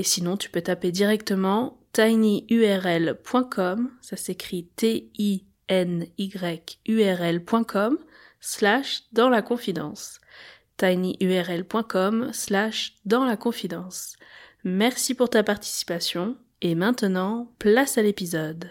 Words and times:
Et 0.00 0.02
sinon, 0.02 0.38
tu 0.38 0.48
peux 0.48 0.62
taper 0.62 0.92
directement 0.92 1.78
tinyurl.com, 1.92 3.90
ça 4.00 4.16
s'écrit 4.16 4.64
T-I-N-Y-U-R-L.com, 4.76 5.18
slash 8.40 9.02
dans 9.12 9.28
la 9.28 9.42
confidence. 9.42 10.18
tinyurl.com 10.78 12.30
slash 12.32 12.94
dans 13.04 13.26
la 13.26 13.36
confidence. 13.36 14.16
Merci 14.64 15.14
pour 15.14 15.28
ta 15.28 15.42
participation 15.42 16.38
et 16.62 16.74
maintenant, 16.74 17.52
place 17.58 17.98
à 17.98 18.02
l'épisode. 18.02 18.70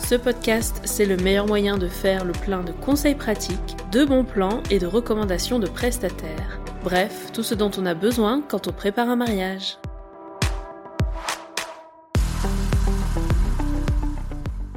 Ce 0.00 0.14
podcast, 0.14 0.80
c'est 0.84 1.04
le 1.04 1.16
meilleur 1.18 1.46
moyen 1.46 1.76
de 1.76 1.86
faire 1.86 2.24
le 2.24 2.32
plein 2.32 2.62
de 2.62 2.72
conseils 2.72 3.14
pratiques, 3.14 3.76
de 3.92 4.04
bons 4.04 4.24
plans 4.24 4.62
et 4.70 4.78
de 4.78 4.86
recommandations 4.86 5.58
de 5.58 5.66
prestataires. 5.66 6.60
Bref, 6.82 7.30
tout 7.32 7.42
ce 7.42 7.54
dont 7.54 7.70
on 7.76 7.84
a 7.84 7.94
besoin 7.94 8.40
quand 8.40 8.68
on 8.68 8.72
prépare 8.72 9.10
un 9.10 9.16
mariage. 9.16 9.76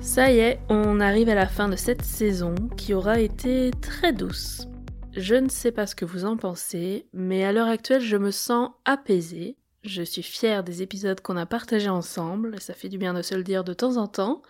Ça 0.01 0.29
y 0.31 0.39
est, 0.39 0.59
on 0.67 0.99
arrive 0.99 1.29
à 1.29 1.35
la 1.35 1.47
fin 1.47 1.69
de 1.69 1.77
cette 1.77 2.03
saison 2.03 2.55
qui 2.75 2.93
aura 2.93 3.21
été 3.21 3.71
très 3.81 4.11
douce. 4.11 4.67
Je 5.15 5.35
ne 5.35 5.47
sais 5.47 5.71
pas 5.71 5.87
ce 5.87 5.95
que 5.95 6.05
vous 6.05 6.25
en 6.25 6.35
pensez, 6.35 7.05
mais 7.13 7.45
à 7.45 7.53
l'heure 7.53 7.69
actuelle 7.69 8.01
je 8.01 8.17
me 8.17 8.31
sens 8.31 8.71
apaisée, 8.83 9.55
je 9.83 10.03
suis 10.03 10.23
fière 10.23 10.63
des 10.63 10.81
épisodes 10.81 11.21
qu'on 11.21 11.37
a 11.37 11.45
partagés 11.45 11.89
ensemble, 11.89 12.59
ça 12.59 12.73
fait 12.73 12.89
du 12.89 12.97
bien 12.97 13.13
de 13.13 13.21
se 13.21 13.35
le 13.35 13.43
dire 13.43 13.63
de 13.63 13.73
temps 13.73 13.97
en 13.97 14.07
temps, 14.07 14.41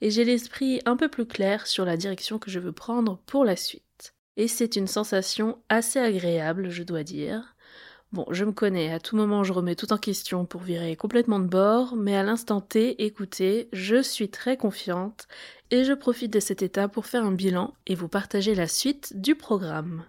et 0.00 0.10
j'ai 0.10 0.24
l'esprit 0.24 0.80
un 0.86 0.96
peu 0.96 1.08
plus 1.08 1.26
clair 1.26 1.66
sur 1.66 1.84
la 1.84 1.96
direction 1.96 2.38
que 2.38 2.50
je 2.50 2.58
veux 2.58 2.72
prendre 2.72 3.18
pour 3.26 3.44
la 3.44 3.56
suite. 3.56 4.14
Et 4.36 4.48
c'est 4.48 4.76
une 4.76 4.86
sensation 4.86 5.58
assez 5.68 5.98
agréable, 5.98 6.70
je 6.70 6.82
dois 6.82 7.02
dire. 7.02 7.56
Bon, 8.12 8.24
je 8.30 8.46
me 8.46 8.52
connais, 8.52 8.90
à 8.90 9.00
tout 9.00 9.16
moment 9.16 9.44
je 9.44 9.52
remets 9.52 9.74
tout 9.74 9.92
en 9.92 9.98
question 9.98 10.46
pour 10.46 10.62
virer 10.62 10.96
complètement 10.96 11.40
de 11.40 11.46
bord, 11.46 11.94
mais 11.94 12.16
à 12.16 12.22
l'instant 12.22 12.62
T, 12.62 13.04
écoutez, 13.04 13.68
je 13.74 14.00
suis 14.00 14.30
très 14.30 14.56
confiante 14.56 15.28
et 15.70 15.84
je 15.84 15.92
profite 15.92 16.32
de 16.32 16.40
cet 16.40 16.62
état 16.62 16.88
pour 16.88 17.04
faire 17.04 17.24
un 17.24 17.32
bilan 17.32 17.74
et 17.86 17.94
vous 17.94 18.08
partager 18.08 18.54
la 18.54 18.66
suite 18.66 19.20
du 19.20 19.34
programme. 19.34 20.04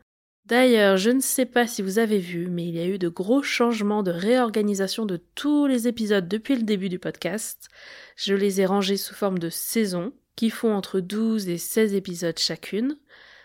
D'ailleurs, 0.50 0.98
je 0.98 1.12
ne 1.12 1.20
sais 1.20 1.46
pas 1.46 1.68
si 1.68 1.84
vous 1.84 2.00
avez 2.00 2.18
vu, 2.18 2.48
mais 2.48 2.66
il 2.66 2.76
y 2.76 2.80
a 2.80 2.88
eu 2.88 2.98
de 2.98 3.08
gros 3.08 3.44
changements 3.44 4.02
de 4.02 4.10
réorganisation 4.10 5.06
de 5.06 5.22
tous 5.36 5.68
les 5.68 5.88
épisodes 5.88 6.28
depuis 6.28 6.56
le 6.56 6.64
début 6.64 6.90
du 6.90 6.98
podcast. 6.98 7.68
Je 8.16 8.34
les 8.34 8.60
ai 8.60 8.66
rangés 8.66 8.98
sous 8.98 9.14
forme 9.14 9.38
de 9.38 9.52
saisons, 9.52 10.12
qui 10.36 10.50
font 10.50 10.74
entre 10.74 11.02
12 11.02 11.50
et 11.50 11.60
16 11.60 11.94
épisodes 11.94 12.40
chacune. 12.40 12.98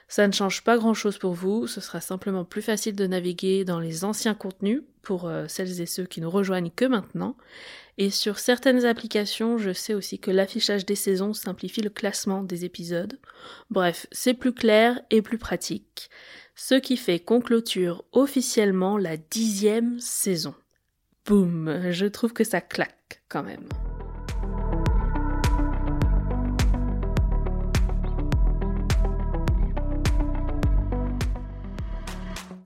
Ça 0.08 0.26
ne 0.26 0.32
change 0.32 0.64
pas 0.64 0.78
grand-chose 0.78 1.18
pour 1.18 1.34
vous, 1.34 1.66
ce 1.66 1.82
sera 1.82 2.00
simplement 2.00 2.46
plus 2.46 2.62
facile 2.62 2.96
de 2.96 3.06
naviguer 3.06 3.66
dans 3.66 3.80
les 3.80 4.06
anciens 4.06 4.34
contenus 4.34 4.82
pour 5.02 5.26
euh, 5.26 5.44
celles 5.46 5.82
et 5.82 5.86
ceux 5.86 6.04
qui 6.04 6.22
nous 6.22 6.30
rejoignent 6.30 6.70
que 6.74 6.86
maintenant. 6.86 7.36
Et 7.98 8.10
sur 8.10 8.38
certaines 8.38 8.86
applications, 8.86 9.58
je 9.58 9.72
sais 9.72 9.92
aussi 9.92 10.18
que 10.18 10.30
l'affichage 10.30 10.86
des 10.86 10.94
saisons 10.94 11.34
simplifie 11.34 11.82
le 11.82 11.90
classement 11.90 12.42
des 12.42 12.64
épisodes. 12.64 13.18
Bref, 13.70 14.06
c'est 14.10 14.34
plus 14.34 14.54
clair 14.54 15.00
et 15.10 15.20
plus 15.20 15.38
pratique 15.38 16.08
ce 16.54 16.74
qui 16.74 16.96
fait 16.96 17.18
qu'on 17.18 17.40
clôture 17.40 18.04
officiellement 18.12 18.96
la 18.96 19.16
dixième 19.16 19.98
saison. 19.98 20.54
Boum, 21.26 21.90
je 21.90 22.06
trouve 22.06 22.32
que 22.32 22.44
ça 22.44 22.60
claque 22.60 23.22
quand 23.28 23.42
même. 23.42 23.68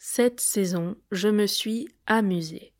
Cette 0.00 0.40
saison, 0.40 0.96
je 1.12 1.28
me 1.28 1.46
suis 1.46 1.88
amusée. 2.06 2.72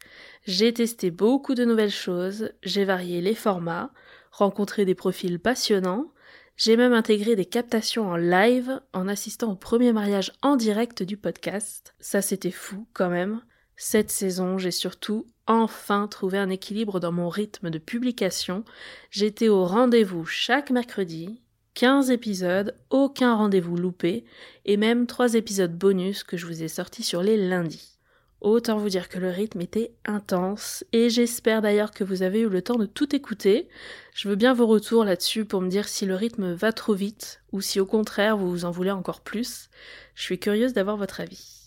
J'ai 0.45 0.73
testé 0.73 1.11
beaucoup 1.11 1.55
de 1.55 1.65
nouvelles 1.65 1.91
choses, 1.91 2.51
j'ai 2.65 2.85
varié 2.85 3.21
les 3.21 3.35
formats, 3.37 3.93
rencontré 4.33 4.85
des 4.85 4.97
profils 4.97 5.39
passionnants, 5.39 6.11
j'ai 6.59 6.77
même 6.77 6.93
intégré 6.93 7.37
des 7.37 7.47
captations 7.47 8.11
en 8.11 8.17
live 8.17 8.81
en 8.93 9.07
assistant 9.07 9.53
au 9.53 9.55
premier 9.55 9.93
mariage 9.93 10.33
en 10.43 10.57
direct 10.57 11.05
du 11.05 11.17
podcast. 11.17 11.95
Ça 12.01 12.21
c'était 12.21 12.51
fou 12.51 12.87
quand 12.93 13.09
même. 13.09 13.41
Cette 13.77 14.11
saison, 14.11 14.59
j'ai 14.59 14.73
surtout 14.73 15.27
enfin 15.47 16.09
trouvé 16.09 16.37
un 16.37 16.51
équilibre 16.51 16.99
dans 16.99 17.13
mon 17.13 17.29
rythme 17.29 17.71
de 17.71 17.79
publication. 17.79 18.65
J'étais 19.13 19.49
au 19.49 19.65
rendez-vous 19.65 20.27
chaque 20.27 20.73
mercredi, 20.73 21.41
15 21.75 22.11
épisodes, 22.11 22.75
aucun 22.91 23.37
rendez-vous 23.37 23.77
loupé, 23.77 24.25
et 24.65 24.77
même 24.77 25.07
3 25.07 25.35
épisodes 25.35 25.79
bonus 25.79 26.25
que 26.25 26.37
je 26.37 26.47
vous 26.47 26.65
ai 26.65 26.69
sortis 26.69 27.05
sur 27.05 27.23
les 27.23 27.37
lundis. 27.37 27.98
Autant 28.41 28.79
vous 28.79 28.89
dire 28.89 29.09
que 29.09 29.19
le 29.19 29.31
rythme 29.31 29.61
était 29.61 29.93
intense 30.05 30.85
et 30.93 31.11
j'espère 31.11 31.61
d'ailleurs 31.61 31.91
que 31.91 32.05
vous 32.05 32.23
avez 32.23 32.41
eu 32.41 32.49
le 32.49 32.63
temps 32.63 32.77
de 32.77 32.87
tout 32.87 33.17
écouter. 33.17 33.69
Je 34.15 34.29
veux 34.29 34.37
bien 34.37 34.55
vos 34.55 34.67
retours 34.67 35.05
là-dessus 35.05 35.45
pour 35.45 35.61
me 35.61 35.69
dire 35.69 35.89
si 35.89 36.07
le 36.07 36.15
rythme 36.15 36.53
va 36.53 36.73
trop 36.73 36.95
vite 36.95 37.43
ou 37.51 37.61
si 37.61 37.81
au 37.81 37.87
contraire 37.87 38.37
vous 38.37 38.65
en 38.65 38.71
voulez 38.71 38.93
encore 38.93 39.23
plus. 39.23 39.71
Je 40.15 40.23
suis 40.23 40.39
curieuse 40.39 40.73
d'avoir 40.73 40.97
votre 40.97 41.21
avis. 41.21 41.59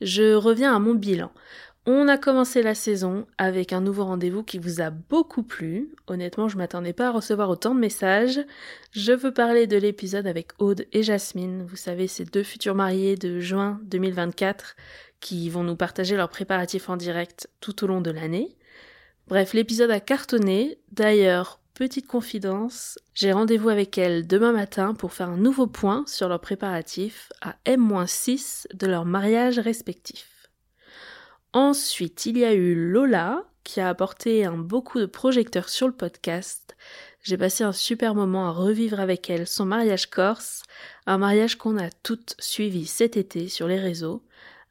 Je 0.00 0.32
reviens 0.34 0.74
à 0.74 0.78
mon 0.78 0.94
bilan. 0.94 1.32
On 1.90 2.06
a 2.06 2.18
commencé 2.18 2.62
la 2.62 2.74
saison 2.74 3.26
avec 3.38 3.72
un 3.72 3.80
nouveau 3.80 4.04
rendez-vous 4.04 4.42
qui 4.42 4.58
vous 4.58 4.82
a 4.82 4.90
beaucoup 4.90 5.42
plu. 5.42 5.94
Honnêtement, 6.06 6.46
je 6.46 6.58
m'attendais 6.58 6.92
pas 6.92 7.08
à 7.08 7.12
recevoir 7.12 7.48
autant 7.48 7.74
de 7.74 7.80
messages. 7.80 8.40
Je 8.92 9.12
veux 9.12 9.32
parler 9.32 9.66
de 9.66 9.78
l'épisode 9.78 10.26
avec 10.26 10.48
Aude 10.58 10.86
et 10.92 11.02
Jasmine. 11.02 11.64
Vous 11.66 11.76
savez, 11.76 12.06
ces 12.06 12.26
deux 12.26 12.42
futurs 12.42 12.74
mariés 12.74 13.16
de 13.16 13.40
juin 13.40 13.80
2024 13.84 14.76
qui 15.20 15.50
vont 15.50 15.64
nous 15.64 15.76
partager 15.76 16.16
leurs 16.16 16.28
préparatifs 16.28 16.88
en 16.88 16.96
direct 16.96 17.48
tout 17.60 17.84
au 17.84 17.86
long 17.86 18.00
de 18.00 18.10
l'année. 18.10 18.56
Bref, 19.28 19.52
l'épisode 19.52 19.90
a 19.90 20.00
cartonné. 20.00 20.78
D'ailleurs, 20.92 21.60
petite 21.74 22.06
confidence, 22.06 22.98
j'ai 23.14 23.32
rendez-vous 23.32 23.68
avec 23.68 23.98
elles 23.98 24.26
demain 24.26 24.52
matin 24.52 24.94
pour 24.94 25.12
faire 25.12 25.28
un 25.28 25.36
nouveau 25.36 25.66
point 25.66 26.04
sur 26.06 26.28
leurs 26.28 26.40
préparatifs 26.40 27.30
à 27.40 27.56
M-6 27.64 28.66
de 28.74 28.86
leur 28.86 29.04
mariage 29.04 29.58
respectif. 29.58 30.50
Ensuite, 31.52 32.26
il 32.26 32.38
y 32.38 32.44
a 32.44 32.54
eu 32.54 32.74
Lola 32.74 33.44
qui 33.64 33.80
a 33.80 33.88
apporté 33.88 34.44
un 34.46 34.56
beaucoup 34.56 34.98
de 34.98 35.06
projecteurs 35.06 35.68
sur 35.68 35.86
le 35.86 35.92
podcast. 35.92 36.74
J'ai 37.22 37.36
passé 37.36 37.64
un 37.64 37.72
super 37.72 38.14
moment 38.14 38.48
à 38.48 38.50
revivre 38.50 38.98
avec 38.98 39.28
elle 39.28 39.46
son 39.46 39.66
mariage 39.66 40.08
corse, 40.08 40.62
un 41.06 41.18
mariage 41.18 41.56
qu'on 41.56 41.76
a 41.76 41.90
toutes 41.90 42.34
suivi 42.38 42.86
cet 42.86 43.18
été 43.18 43.48
sur 43.48 43.68
les 43.68 43.78
réseaux, 43.78 44.22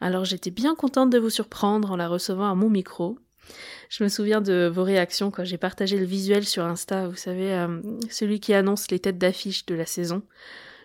alors 0.01 0.25
j'étais 0.25 0.51
bien 0.51 0.75
contente 0.75 1.09
de 1.09 1.19
vous 1.19 1.29
surprendre 1.29 1.91
en 1.91 1.95
la 1.95 2.07
recevant 2.07 2.49
à 2.49 2.55
mon 2.55 2.69
micro. 2.69 3.17
Je 3.89 4.03
me 4.03 4.09
souviens 4.09 4.41
de 4.41 4.69
vos 4.73 4.83
réactions 4.83 5.31
quand 5.31 5.45
j'ai 5.45 5.57
partagé 5.57 5.97
le 5.97 6.05
visuel 6.05 6.45
sur 6.45 6.65
Insta, 6.65 7.07
vous 7.07 7.15
savez, 7.15 7.53
euh, 7.53 7.81
celui 8.09 8.39
qui 8.39 8.53
annonce 8.53 8.91
les 8.91 8.99
têtes 8.99 9.17
d'affiche 9.17 9.65
de 9.65 9.75
la 9.75 9.85
saison. 9.85 10.21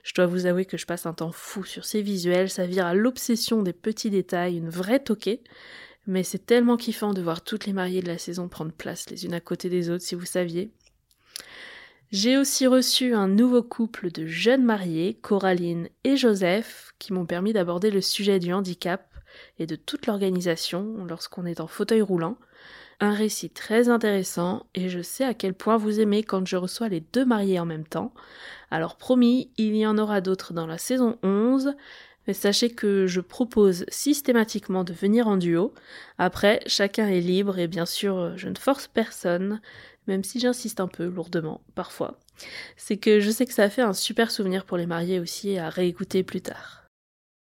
Je 0.05 0.14
dois 0.14 0.26
vous 0.26 0.47
avouer 0.47 0.64
que 0.64 0.76
je 0.76 0.87
passe 0.87 1.06
un 1.06 1.12
temps 1.12 1.32
fou 1.32 1.64
sur 1.64 1.85
ces 1.85 2.03
visuels, 2.03 2.50
ça 2.50 2.67
vire 2.67 2.87
à 2.87 2.94
l'obsession 2.94 3.62
des 3.62 3.73
petits 3.73 4.11
détails, 4.11 4.56
une 4.56 4.69
vraie 4.69 5.00
toquée. 5.00 5.43
Mais 6.06 6.25
c'est 6.25 6.47
tellement 6.47 6.76
kiffant 6.76 7.12
de 7.12 7.23
voir 7.23 7.43
toutes 7.43 7.67
les 7.67 7.73
mariées 7.73 8.03
de 8.03 8.08
la 8.08 8.19
saison 8.19 8.49
prendre 8.49 8.73
place 8.73 9.08
les 9.11 9.25
unes 9.25 9.35
à 9.35 9.41
côté 9.41 9.69
des 9.69 9.88
autres, 9.88 10.05
si 10.05 10.17
vous 10.17 10.26
saviez. 10.26 10.73
J'ai 12.12 12.37
aussi 12.37 12.67
reçu 12.67 13.14
un 13.14 13.26
nouveau 13.26 13.62
couple 13.62 14.11
de 14.11 14.26
jeunes 14.26 14.64
mariés, 14.64 15.19
Coraline 15.23 15.88
et 16.05 16.19
Joseph, 16.19 16.93
qui 16.99 17.14
m'ont 17.14 17.25
permis 17.25 17.55
d'aborder 17.55 17.91
le 17.91 18.03
sujet 18.03 18.38
du 18.38 18.53
handicap 18.53 19.09
et 19.59 19.64
de 19.64 19.76
toute 19.76 20.06
l'organisation 20.06 21.06
lorsqu'on 21.09 21.47
est 21.47 21.59
en 21.59 21.67
fauteuil 21.67 22.03
roulant. 22.03 22.37
Un 23.00 23.14
récit 23.14 23.49
très 23.49 23.88
intéressant 23.88 24.67
et 24.75 24.91
je 24.91 25.00
sais 25.00 25.25
à 25.25 25.32
quel 25.32 25.55
point 25.55 25.79
vous 25.79 26.00
aimez 26.00 26.23
quand 26.23 26.47
je 26.47 26.56
reçois 26.56 26.91
les 26.91 27.00
deux 27.00 27.25
mariés 27.25 27.59
en 27.59 27.64
même 27.64 27.87
temps. 27.87 28.12
Alors 28.70 28.97
promis, 28.97 29.50
il 29.56 29.75
y 29.75 29.87
en 29.87 29.97
aura 29.97 30.20
d'autres 30.20 30.53
dans 30.53 30.67
la 30.67 30.76
saison 30.76 31.17
11, 31.23 31.73
mais 32.27 32.35
sachez 32.35 32.71
que 32.71 33.07
je 33.07 33.21
propose 33.21 33.85
systématiquement 33.89 34.85
de 34.85 34.93
venir 34.93 35.29
en 35.29 35.37
duo. 35.37 35.75
Après, 36.19 36.61
chacun 36.67 37.09
est 37.09 37.21
libre 37.21 37.59
et 37.59 37.69
bien 37.69 37.87
sûr, 37.87 38.37
je 38.37 38.49
ne 38.49 38.59
force 38.59 38.89
personne, 38.89 39.61
même 40.07 40.25
si 40.25 40.41
j'insiste 40.41 40.81
un 40.81 40.89
peu 40.89 41.07
lourdement 41.07 41.63
parfois. 41.75 42.19
C'est 42.77 42.97
que 42.97 43.21
je 43.21 43.31
sais 43.31 43.47
que 43.47 43.55
ça 43.55 43.71
fait 43.71 43.83
un 43.83 43.93
super 43.93 44.31
souvenir 44.31 44.65
pour 44.65 44.77
les 44.77 44.87
mariés 44.87 45.21
aussi 45.21 45.59
à 45.59 45.69
réécouter 45.69 46.23
plus 46.23 46.41
tard. 46.41 46.83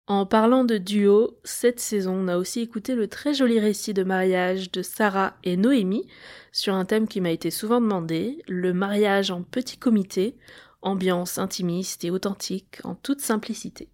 En 0.09 0.25
parlant 0.25 0.63
de 0.63 0.79
duo, 0.79 1.37
cette 1.43 1.81
saison, 1.81 2.12
on 2.15 2.29
a 2.29 2.37
aussi 2.37 2.61
écouté 2.61 2.95
le 2.95 3.09
très 3.09 3.35
joli 3.35 3.59
récit 3.59 3.93
de 3.93 4.05
mariage 4.05 4.71
de 4.71 4.81
Sarah 4.81 5.35
et 5.43 5.57
Noémie 5.57 6.07
sur 6.53 6.75
un 6.75 6.85
thème 6.85 7.09
qui 7.09 7.21
m'a 7.21 7.33
été 7.33 7.51
souvent 7.51 7.81
demandé, 7.81 8.41
le 8.47 8.73
mariage 8.73 9.33
en 9.33 9.43
petit 9.43 9.79
comité, 9.79 10.37
ambiance 10.81 11.39
intimiste 11.39 12.05
et 12.05 12.12
authentique 12.12 12.79
en 12.85 12.95
toute 12.95 13.21
simplicité. 13.21 13.89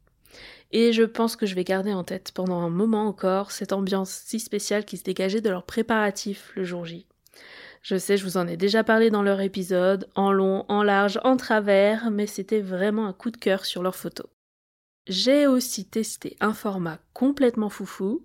Et 0.70 0.92
je 0.92 1.02
pense 1.02 1.36
que 1.36 1.46
je 1.46 1.54
vais 1.54 1.64
garder 1.64 1.92
en 1.92 2.04
tête 2.04 2.32
pendant 2.32 2.60
un 2.60 2.70
moment 2.70 3.06
encore 3.06 3.50
cette 3.50 3.72
ambiance 3.72 4.22
si 4.24 4.40
spéciale 4.40 4.84
qui 4.84 4.96
se 4.96 5.04
dégageait 5.04 5.40
de 5.40 5.50
leurs 5.50 5.66
préparatifs 5.66 6.52
le 6.56 6.64
jour 6.64 6.84
J. 6.86 7.06
Je 7.82 7.96
sais, 7.96 8.16
je 8.16 8.24
vous 8.24 8.36
en 8.36 8.46
ai 8.46 8.56
déjà 8.56 8.84
parlé 8.84 9.10
dans 9.10 9.22
leur 9.22 9.40
épisode, 9.40 10.08
en 10.14 10.32
long, 10.32 10.64
en 10.68 10.82
large, 10.82 11.18
en 11.24 11.36
travers, 11.36 12.10
mais 12.10 12.26
c'était 12.26 12.60
vraiment 12.60 13.06
un 13.06 13.12
coup 13.12 13.30
de 13.30 13.36
cœur 13.36 13.64
sur 13.64 13.82
leurs 13.82 13.96
photos. 13.96 14.28
J'ai 15.08 15.48
aussi 15.48 15.84
testé 15.84 16.36
un 16.40 16.54
format 16.54 17.00
complètement 17.12 17.70
foufou, 17.70 18.22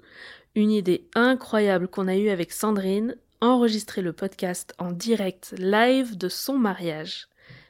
une 0.53 0.71
idée 0.71 1.09
incroyable 1.15 1.87
qu'on 1.87 2.07
a 2.07 2.15
eue 2.15 2.29
avec 2.29 2.51
Sandrine, 2.51 3.15
enregistrer 3.41 4.03
le 4.03 4.13
podcast 4.13 4.75
en 4.77 4.91
direct 4.91 5.55
live 5.57 6.17
de 6.17 6.29
son 6.29 6.57
mariage. 6.57 7.27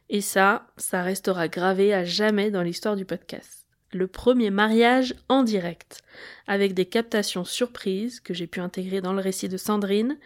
Et 0.10 0.22
ça, 0.22 0.68
ça 0.76 1.04
restera 1.04 1.48
gravé 1.48 1.94
à 1.94 2.04
jamais 2.04 2.52
dans 2.52 2.64
l'histoire 2.64 2.98
du 2.98 3.06
podcast. 3.06 3.67
Le 3.94 4.08
premier 4.08 4.50
mariage 4.50 5.16
en 5.30 5.44
direct, 5.44 6.02
avec 6.46 6.74
des 6.74 6.86
captations 6.86 7.46
surprises 7.46 8.20
que 8.20 8.34
j'ai 8.34 8.48
pu 8.48 8.60
intégrer 8.60 9.00
dans 9.00 9.14
le 9.14 9.22
récit 9.22 9.48
de 9.48 9.58
Sandrine, 9.58 10.18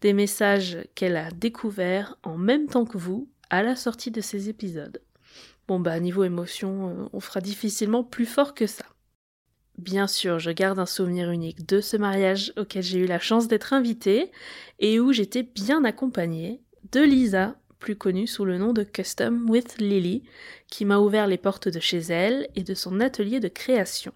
des 0.00 0.14
messages 0.14 0.78
qu'elle 0.94 1.16
a 1.16 1.30
découverts 1.30 2.16
en 2.22 2.38
même 2.38 2.66
temps 2.66 2.86
que 2.86 2.96
vous 2.96 3.28
à 3.50 3.62
la 3.62 3.76
sortie 3.76 4.10
de 4.10 4.20
ces 4.20 4.48
épisodes. 4.48 5.02
Bon 5.68 5.78
bah 5.78 6.00
niveau 6.00 6.24
émotion, 6.24 6.88
euh, 6.88 7.08
on 7.12 7.20
fera 7.20 7.40
difficilement 7.40 8.02
plus 8.02 8.26
fort 8.26 8.54
que 8.54 8.66
ça. 8.66 8.86
Bien 9.78 10.06
sûr, 10.06 10.38
je 10.38 10.50
garde 10.50 10.78
un 10.78 10.86
souvenir 10.86 11.30
unique 11.30 11.66
de 11.66 11.80
ce 11.80 11.96
mariage 11.96 12.52
auquel 12.56 12.82
j'ai 12.82 12.98
eu 12.98 13.06
la 13.06 13.18
chance 13.18 13.48
d'être 13.48 13.72
invitée 13.72 14.30
et 14.78 14.98
où 14.98 15.12
j'étais 15.12 15.42
bien 15.42 15.84
accompagnée 15.84 16.60
de 16.92 17.00
Lisa, 17.00 17.56
plus 17.80 17.96
connue 17.96 18.28
sous 18.28 18.44
le 18.44 18.58
nom 18.58 18.72
de 18.72 18.84
Custom 18.84 19.50
with 19.50 19.78
Lily, 19.78 20.22
qui 20.68 20.84
m'a 20.84 20.98
ouvert 20.98 21.26
les 21.26 21.38
portes 21.38 21.68
de 21.68 21.80
chez 21.80 21.98
elle 21.98 22.48
et 22.54 22.62
de 22.62 22.74
son 22.74 23.00
atelier 23.00 23.40
de 23.40 23.48
création. 23.48 24.12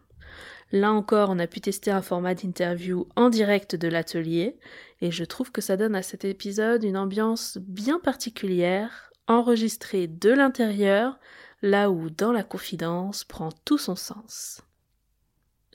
Là 0.70 0.92
encore, 0.92 1.30
on 1.30 1.38
a 1.38 1.46
pu 1.46 1.60
tester 1.60 1.90
un 1.90 2.02
format 2.02 2.34
d'interview 2.34 3.08
en 3.16 3.30
direct 3.30 3.74
de 3.74 3.88
l'atelier, 3.88 4.56
et 5.00 5.10
je 5.10 5.24
trouve 5.24 5.50
que 5.50 5.60
ça 5.60 5.76
donne 5.76 5.94
à 5.94 6.02
cet 6.02 6.24
épisode 6.24 6.84
une 6.84 6.96
ambiance 6.96 7.58
bien 7.60 7.98
particulière, 7.98 9.10
enregistrée 9.26 10.06
de 10.06 10.30
l'intérieur, 10.30 11.18
là 11.62 11.90
où 11.90 12.10
dans 12.10 12.32
la 12.32 12.42
confidence 12.42 13.24
prend 13.24 13.50
tout 13.64 13.78
son 13.78 13.96
sens. 13.96 14.60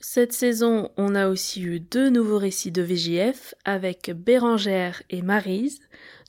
Cette 0.02 0.32
saison, 0.32 0.90
on 0.96 1.14
a 1.14 1.28
aussi 1.28 1.62
eu 1.62 1.78
deux 1.78 2.08
nouveaux 2.08 2.38
récits 2.38 2.72
de 2.72 2.80
VJF 2.80 3.54
avec 3.66 4.10
Bérangère 4.10 5.02
et 5.10 5.20
Marise, 5.20 5.80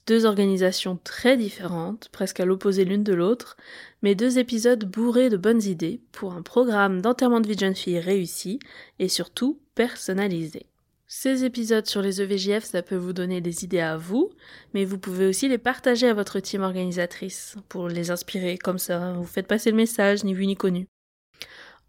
deux 0.07 0.25
organisations 0.25 0.99
très 1.03 1.37
différentes, 1.37 2.09
presque 2.11 2.39
à 2.39 2.45
l'opposé 2.45 2.85
l'une 2.85 3.03
de 3.03 3.13
l'autre, 3.13 3.57
mais 4.01 4.15
deux 4.15 4.39
épisodes 4.39 4.83
bourrés 4.85 5.29
de 5.29 5.37
bonnes 5.37 5.63
idées 5.63 6.01
pour 6.11 6.33
un 6.33 6.41
programme 6.41 7.01
d'enterrement 7.01 7.39
de 7.39 7.47
vie 7.47 7.55
de 7.55 7.61
jeune 7.61 7.75
fille 7.75 7.99
réussi 7.99 8.59
et 8.99 9.07
surtout 9.07 9.59
personnalisé. 9.75 10.65
Ces 11.13 11.43
épisodes 11.43 11.87
sur 11.87 12.01
les 12.01 12.21
EVJF, 12.21 12.63
ça 12.63 12.81
peut 12.81 12.95
vous 12.95 13.11
donner 13.11 13.41
des 13.41 13.65
idées 13.65 13.81
à 13.81 13.97
vous, 13.97 14.29
mais 14.73 14.85
vous 14.85 14.97
pouvez 14.97 15.27
aussi 15.27 15.49
les 15.49 15.57
partager 15.57 16.07
à 16.07 16.13
votre 16.13 16.39
team 16.39 16.61
organisatrice 16.61 17.57
pour 17.67 17.89
les 17.89 18.11
inspirer, 18.11 18.57
comme 18.57 18.79
ça 18.79 19.11
vous 19.13 19.25
faites 19.25 19.47
passer 19.47 19.71
le 19.71 19.75
message, 19.75 20.23
ni 20.23 20.33
vu 20.33 20.47
ni 20.47 20.55
connu. 20.55 20.87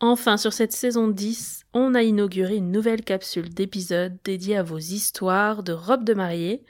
Enfin, 0.00 0.36
sur 0.36 0.52
cette 0.52 0.72
saison 0.72 1.06
10, 1.06 1.62
on 1.74 1.94
a 1.94 2.02
inauguré 2.02 2.56
une 2.56 2.72
nouvelle 2.72 3.02
capsule 3.02 3.48
d'épisodes 3.48 4.16
dédiée 4.24 4.56
à 4.56 4.64
vos 4.64 4.78
histoires 4.78 5.62
de 5.62 5.72
robes 5.72 6.02
de 6.02 6.14
mariée. 6.14 6.64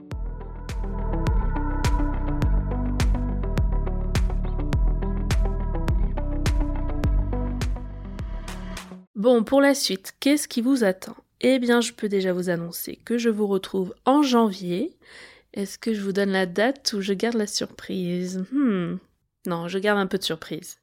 Bon, 9.16 9.44
pour 9.44 9.60
la 9.60 9.74
suite, 9.74 10.14
qu'est-ce 10.20 10.48
qui 10.48 10.62
vous 10.62 10.84
attend? 10.84 11.16
Eh 11.42 11.60
bien, 11.60 11.82
je 11.82 11.94
peux 11.94 12.10
déjà 12.10 12.34
vous 12.34 12.50
annoncer 12.50 12.98
que 13.06 13.18
je 13.18 13.30
vous 13.30 13.48
retrouve 13.48 13.94
en 14.06 14.24
janvier. 14.24 14.98
Est-ce 15.54 15.78
que 15.78 15.94
je 15.94 16.02
vous 16.02 16.12
donne 16.12 16.32
la 16.32 16.46
date 16.46 16.94
ou 16.94 17.02
je 17.02 17.14
garde 17.14 17.36
la 17.36 17.48
surprise? 17.48 18.44
Hmm. 18.52 18.98
Non, 19.46 19.68
je 19.68 19.80
garde 19.80 20.00
un 20.00 20.08
peu 20.08 20.18
de 20.18 20.24
surprise. 20.24 20.78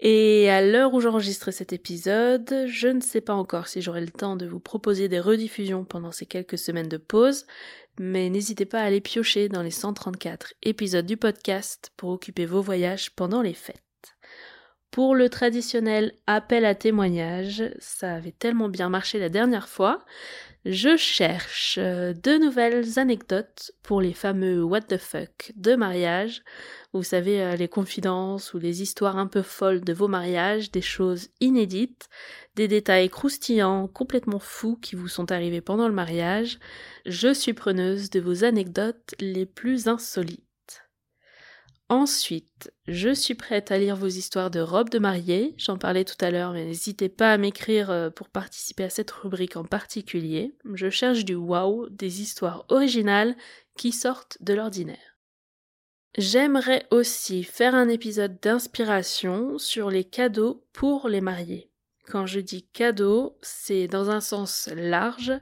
Et 0.00 0.50
à 0.50 0.62
l'heure 0.62 0.94
où 0.94 1.00
j'enregistre 1.00 1.52
cet 1.52 1.72
épisode, 1.72 2.66
je 2.66 2.88
ne 2.88 3.00
sais 3.00 3.20
pas 3.20 3.34
encore 3.34 3.68
si 3.68 3.82
j'aurai 3.82 4.00
le 4.00 4.10
temps 4.10 4.34
de 4.34 4.46
vous 4.46 4.58
proposer 4.58 5.08
des 5.08 5.20
rediffusions 5.20 5.84
pendant 5.84 6.10
ces 6.10 6.26
quelques 6.26 6.58
semaines 6.58 6.88
de 6.88 6.96
pause, 6.96 7.46
mais 8.00 8.28
n'hésitez 8.30 8.64
pas 8.64 8.80
à 8.80 8.84
aller 8.86 9.00
piocher 9.00 9.48
dans 9.48 9.62
les 9.62 9.70
134 9.70 10.54
épisodes 10.62 11.06
du 11.06 11.16
podcast 11.16 11.92
pour 11.96 12.10
occuper 12.10 12.46
vos 12.46 12.62
voyages 12.62 13.14
pendant 13.14 13.42
les 13.42 13.54
fêtes. 13.54 13.91
Pour 14.92 15.14
le 15.14 15.30
traditionnel 15.30 16.12
appel 16.26 16.66
à 16.66 16.74
témoignage, 16.74 17.64
ça 17.78 18.14
avait 18.14 18.30
tellement 18.30 18.68
bien 18.68 18.90
marché 18.90 19.18
la 19.18 19.30
dernière 19.30 19.66
fois, 19.66 20.04
je 20.66 20.98
cherche 20.98 21.78
euh, 21.78 22.12
de 22.12 22.36
nouvelles 22.36 22.98
anecdotes 22.98 23.72
pour 23.82 24.02
les 24.02 24.12
fameux 24.12 24.62
what 24.62 24.82
the 24.82 24.98
fuck 24.98 25.50
de 25.56 25.76
mariage. 25.76 26.42
Vous 26.92 27.02
savez, 27.02 27.42
euh, 27.42 27.56
les 27.56 27.68
confidences 27.68 28.52
ou 28.52 28.58
les 28.58 28.82
histoires 28.82 29.16
un 29.16 29.26
peu 29.26 29.40
folles 29.40 29.80
de 29.80 29.94
vos 29.94 30.08
mariages, 30.08 30.70
des 30.70 30.82
choses 30.82 31.30
inédites, 31.40 32.10
des 32.54 32.68
détails 32.68 33.08
croustillants, 33.08 33.88
complètement 33.88 34.40
fous 34.40 34.76
qui 34.76 34.94
vous 34.94 35.08
sont 35.08 35.32
arrivés 35.32 35.62
pendant 35.62 35.88
le 35.88 35.94
mariage. 35.94 36.58
Je 37.06 37.32
suis 37.32 37.54
preneuse 37.54 38.10
de 38.10 38.20
vos 38.20 38.44
anecdotes 38.44 39.14
les 39.20 39.46
plus 39.46 39.88
insolites. 39.88 40.51
Ensuite, 41.92 42.72
je 42.88 43.10
suis 43.10 43.34
prête 43.34 43.70
à 43.70 43.76
lire 43.76 43.96
vos 43.96 44.06
histoires 44.06 44.50
de 44.50 44.60
robes 44.60 44.88
de 44.88 44.98
mariée, 44.98 45.54
j'en 45.58 45.76
parlais 45.76 46.06
tout 46.06 46.16
à 46.24 46.30
l'heure, 46.30 46.54
mais 46.54 46.64
n'hésitez 46.64 47.10
pas 47.10 47.30
à 47.30 47.36
m'écrire 47.36 47.90
euh, 47.90 48.08
pour 48.08 48.30
participer 48.30 48.84
à 48.84 48.88
cette 48.88 49.10
rubrique 49.10 49.58
en 49.58 49.64
particulier. 49.64 50.56
Je 50.72 50.88
cherche 50.88 51.26
du 51.26 51.34
wow, 51.34 51.90
des 51.90 52.22
histoires 52.22 52.64
originales 52.70 53.36
qui 53.76 53.92
sortent 53.92 54.38
de 54.40 54.54
l'ordinaire. 54.54 55.18
J'aimerais 56.16 56.86
aussi 56.90 57.44
faire 57.44 57.74
un 57.74 57.90
épisode 57.90 58.40
d'inspiration 58.40 59.58
sur 59.58 59.90
les 59.90 60.04
cadeaux 60.04 60.64
pour 60.72 61.10
les 61.10 61.20
mariés. 61.20 61.70
Quand 62.06 62.24
je 62.24 62.40
dis 62.40 62.62
cadeaux, 62.72 63.36
c'est 63.42 63.86
dans 63.86 64.08
un 64.08 64.22
sens 64.22 64.70
large, 64.74 65.34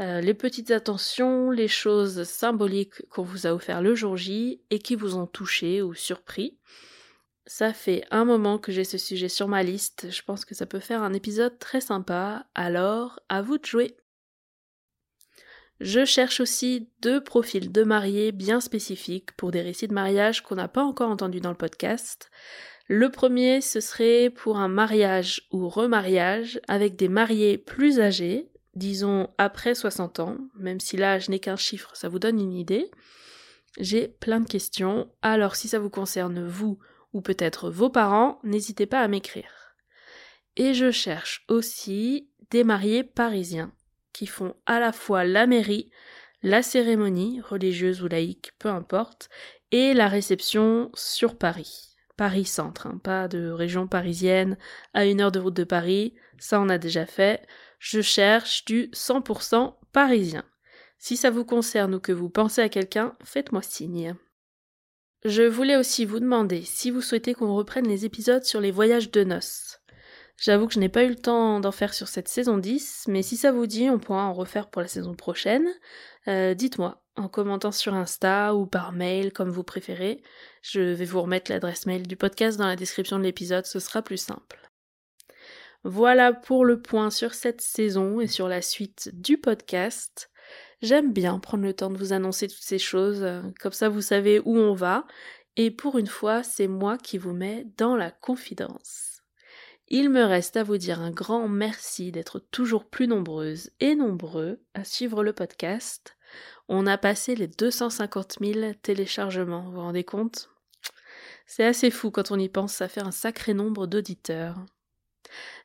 euh, 0.00 0.20
les 0.20 0.34
petites 0.34 0.70
attentions, 0.70 1.50
les 1.50 1.68
choses 1.68 2.24
symboliques 2.24 3.06
qu'on 3.10 3.22
vous 3.22 3.46
a 3.46 3.54
offert 3.54 3.80
le 3.80 3.94
jour 3.94 4.16
J 4.16 4.60
et 4.70 4.80
qui 4.80 4.96
vous 4.96 5.16
ont 5.16 5.26
touché 5.26 5.82
ou 5.82 5.94
surpris. 5.94 6.58
Ça 7.46 7.72
fait 7.72 8.04
un 8.10 8.24
moment 8.24 8.58
que 8.58 8.72
j'ai 8.72 8.84
ce 8.84 8.98
sujet 8.98 9.28
sur 9.28 9.48
ma 9.48 9.62
liste, 9.62 10.10
je 10.10 10.22
pense 10.22 10.44
que 10.44 10.54
ça 10.54 10.66
peut 10.66 10.80
faire 10.80 11.02
un 11.02 11.12
épisode 11.12 11.58
très 11.58 11.80
sympa, 11.80 12.46
alors 12.54 13.20
à 13.28 13.42
vous 13.42 13.58
de 13.58 13.66
jouer. 13.66 13.96
Je 15.80 16.04
cherche 16.04 16.40
aussi 16.40 16.88
deux 17.02 17.22
profils 17.22 17.70
de 17.70 17.82
mariés 17.82 18.32
bien 18.32 18.60
spécifiques 18.60 19.32
pour 19.32 19.50
des 19.50 19.60
récits 19.60 19.88
de 19.88 19.94
mariage 19.94 20.42
qu'on 20.42 20.54
n'a 20.54 20.68
pas 20.68 20.84
encore 20.84 21.10
entendus 21.10 21.40
dans 21.40 21.50
le 21.50 21.56
podcast. 21.56 22.30
Le 22.86 23.10
premier, 23.10 23.60
ce 23.60 23.80
serait 23.80 24.30
pour 24.30 24.56
un 24.56 24.68
mariage 24.68 25.46
ou 25.50 25.68
remariage 25.68 26.60
avec 26.68 26.96
des 26.96 27.08
mariés 27.08 27.58
plus 27.58 28.00
âgés, 28.00 28.50
disons 28.74 29.28
après 29.38 29.74
60 29.74 30.20
ans, 30.20 30.38
même 30.56 30.80
si 30.80 30.96
l'âge 30.96 31.28
n'est 31.28 31.38
qu'un 31.38 31.56
chiffre, 31.56 31.90
ça 31.94 32.08
vous 32.08 32.18
donne 32.18 32.40
une 32.40 32.52
idée. 32.52 32.90
J'ai 33.78 34.08
plein 34.08 34.40
de 34.40 34.48
questions, 34.48 35.10
alors 35.22 35.56
si 35.56 35.68
ça 35.68 35.78
vous 35.78 35.90
concerne 35.90 36.46
vous 36.46 36.78
ou 37.12 37.20
peut-être 37.20 37.70
vos 37.70 37.90
parents, 37.90 38.40
n'hésitez 38.44 38.86
pas 38.86 39.00
à 39.00 39.08
m'écrire. 39.08 39.74
Et 40.56 40.74
je 40.74 40.90
cherche 40.90 41.44
aussi 41.48 42.30
des 42.50 42.64
mariés 42.64 43.04
parisiens 43.04 43.72
qui 44.12 44.26
font 44.26 44.54
à 44.66 44.78
la 44.78 44.92
fois 44.92 45.24
la 45.24 45.46
mairie, 45.46 45.90
la 46.42 46.62
cérémonie, 46.62 47.40
religieuse 47.40 48.02
ou 48.02 48.08
laïque, 48.08 48.52
peu 48.58 48.68
importe, 48.68 49.28
et 49.72 49.94
la 49.94 50.08
réception 50.08 50.90
sur 50.94 51.36
Paris. 51.36 51.96
Paris 52.16 52.44
Centre, 52.44 52.86
hein, 52.86 53.00
pas 53.02 53.26
de 53.26 53.50
région 53.50 53.88
parisienne 53.88 54.56
à 54.92 55.04
une 55.04 55.20
heure 55.20 55.32
de 55.32 55.40
route 55.40 55.56
de 55.56 55.64
Paris, 55.64 56.14
ça 56.38 56.60
on 56.60 56.68
a 56.68 56.78
déjà 56.78 57.06
fait. 57.06 57.44
Je 57.84 58.00
cherche 58.00 58.64
du 58.64 58.88
100% 58.94 59.74
parisien. 59.92 60.42
Si 60.96 61.18
ça 61.18 61.28
vous 61.28 61.44
concerne 61.44 61.96
ou 61.96 62.00
que 62.00 62.12
vous 62.12 62.30
pensez 62.30 62.62
à 62.62 62.70
quelqu'un, 62.70 63.14
faites-moi 63.22 63.60
signe. 63.60 64.16
Je 65.26 65.42
voulais 65.42 65.76
aussi 65.76 66.06
vous 66.06 66.18
demander 66.18 66.62
si 66.62 66.90
vous 66.90 67.02
souhaitez 67.02 67.34
qu'on 67.34 67.54
reprenne 67.54 67.86
les 67.86 68.06
épisodes 68.06 68.42
sur 68.42 68.62
les 68.62 68.70
voyages 68.70 69.10
de 69.10 69.22
noces. 69.22 69.82
J'avoue 70.38 70.66
que 70.66 70.72
je 70.72 70.80
n'ai 70.80 70.88
pas 70.88 71.04
eu 71.04 71.10
le 71.10 71.14
temps 71.14 71.60
d'en 71.60 71.72
faire 71.72 71.92
sur 71.92 72.08
cette 72.08 72.28
saison 72.28 72.56
10, 72.56 73.04
mais 73.08 73.22
si 73.22 73.36
ça 73.36 73.52
vous 73.52 73.66
dit, 73.66 73.90
on 73.90 73.98
pourra 73.98 74.24
en 74.24 74.32
refaire 74.32 74.70
pour 74.70 74.80
la 74.80 74.88
saison 74.88 75.12
prochaine. 75.12 75.68
Euh, 76.26 76.54
dites-moi, 76.54 77.04
en 77.16 77.28
commentant 77.28 77.70
sur 77.70 77.92
Insta 77.92 78.54
ou 78.54 78.64
par 78.64 78.92
mail, 78.92 79.30
comme 79.30 79.50
vous 79.50 79.62
préférez. 79.62 80.22
Je 80.62 80.80
vais 80.80 81.04
vous 81.04 81.20
remettre 81.20 81.50
l'adresse 81.50 81.84
mail 81.84 82.06
du 82.06 82.16
podcast 82.16 82.56
dans 82.56 82.66
la 82.66 82.76
description 82.76 83.18
de 83.18 83.24
l'épisode, 83.24 83.66
ce 83.66 83.78
sera 83.78 84.00
plus 84.00 84.16
simple. 84.16 84.63
Voilà 85.84 86.32
pour 86.32 86.64
le 86.64 86.80
point 86.80 87.10
sur 87.10 87.34
cette 87.34 87.60
saison 87.60 88.18
et 88.18 88.26
sur 88.26 88.48
la 88.48 88.62
suite 88.62 89.10
du 89.12 89.36
podcast. 89.36 90.30
J'aime 90.80 91.12
bien 91.12 91.38
prendre 91.38 91.62
le 91.62 91.74
temps 91.74 91.90
de 91.90 91.98
vous 91.98 92.14
annoncer 92.14 92.48
toutes 92.48 92.56
ces 92.62 92.78
choses, 92.78 93.22
euh, 93.22 93.42
comme 93.60 93.72
ça 93.72 93.90
vous 93.90 94.00
savez 94.00 94.40
où 94.40 94.56
on 94.56 94.74
va, 94.74 95.06
et 95.56 95.70
pour 95.70 95.98
une 95.98 96.06
fois, 96.06 96.42
c'est 96.42 96.68
moi 96.68 96.96
qui 96.96 97.18
vous 97.18 97.34
mets 97.34 97.66
dans 97.76 97.96
la 97.96 98.10
confidence. 98.10 99.22
Il 99.88 100.08
me 100.08 100.24
reste 100.24 100.56
à 100.56 100.62
vous 100.62 100.78
dire 100.78 101.00
un 101.00 101.10
grand 101.10 101.48
merci 101.48 102.10
d'être 102.10 102.38
toujours 102.38 102.86
plus 102.86 103.06
nombreuses 103.06 103.70
et 103.80 103.94
nombreux 103.94 104.60
à 104.72 104.84
suivre 104.84 105.22
le 105.22 105.34
podcast. 105.34 106.16
On 106.66 106.86
a 106.86 106.96
passé 106.96 107.34
les 107.36 107.46
250 107.46 108.36
000 108.40 108.72
téléchargements, 108.80 109.64
vous 109.64 109.72
vous 109.72 109.80
rendez 109.80 110.04
compte? 110.04 110.48
C'est 111.46 111.64
assez 111.64 111.90
fou 111.90 112.10
quand 112.10 112.30
on 112.30 112.38
y 112.38 112.48
pense, 112.48 112.72
ça 112.72 112.88
fait 112.88 113.02
un 113.02 113.10
sacré 113.10 113.52
nombre 113.52 113.86
d'auditeurs. 113.86 114.64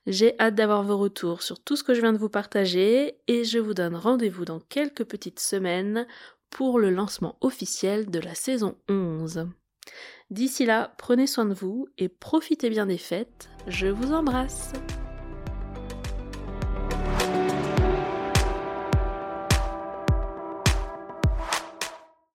J'ai 0.08 0.40
hâte 0.40 0.56
d'avoir 0.56 0.84
vos 0.84 0.98
retours 0.98 1.42
sur 1.42 1.60
tout 1.60 1.76
ce 1.76 1.84
que 1.84 1.94
je 1.94 2.02
viens 2.02 2.14
de 2.14 2.18
vous 2.18 2.30
partager 2.30 3.18
et 3.28 3.44
je 3.44 3.60
vous 3.60 3.74
donne 3.74 3.96
rendez-vous 3.96 4.46
dans 4.46 4.60
quelques 4.60 5.04
petites 5.04 5.40
semaines 5.40 6.08
pour 6.50 6.80
le 6.80 6.90
lancement 6.90 7.38
officiel 7.42 8.10
de 8.10 8.20
la 8.20 8.36
saison 8.36 8.76
11. 8.90 9.48
D'ici 10.30 10.66
là, 10.66 10.94
prenez 10.98 11.28
soin 11.28 11.46
de 11.46 11.54
vous 11.54 11.88
et 11.98 12.10
profitez 12.10 12.70
bien 12.70 12.86
des 12.86 12.98
fêtes. 12.98 13.50
Je 13.68 13.88
vous 13.88 14.14
embrasse. 14.14 14.74